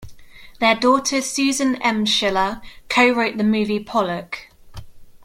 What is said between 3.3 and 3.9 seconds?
the movie